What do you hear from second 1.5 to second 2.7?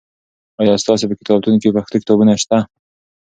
کې پښتو کتابونه سته؟